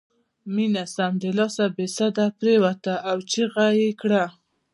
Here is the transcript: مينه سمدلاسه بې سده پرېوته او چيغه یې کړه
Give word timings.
مينه 0.55 0.83
سمدلاسه 0.95 1.65
بې 1.75 1.85
سده 1.97 2.25
پرېوته 2.39 2.93
او 3.09 3.17
چيغه 3.31 3.67
یې 3.79 3.89
کړه 4.01 4.23